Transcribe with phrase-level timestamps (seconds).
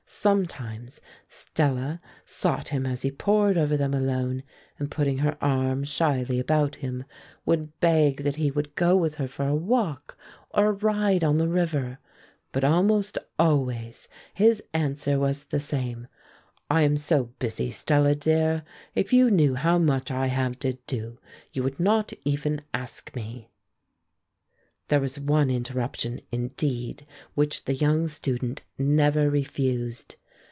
[0.13, 0.99] Sometimes
[1.29, 4.43] Stella sought him as he pored over them alone,
[4.77, 7.05] and putting her arm shyly about him,
[7.45, 10.17] would beg that he would go with her for a walk,
[10.53, 11.97] or a ride on the river;
[12.51, 16.07] but almost always his answer was the same:
[16.69, 18.63] "I am so busy, Stella dear;
[18.93, 21.19] if you knew how much I have to do
[21.53, 23.47] you would not even ask me."
[24.87, 30.17] There was one interruption, indeed, which the young student never refused.